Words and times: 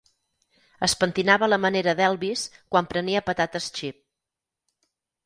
Es 0.85 0.93
pentinava 1.01 1.45
a 1.47 1.49
la 1.53 1.59
manera 1.65 1.93
d'Elvis 1.99 2.45
quan 2.73 2.89
prenia 2.95 3.21
patates 3.29 3.69
xip. 3.81 4.01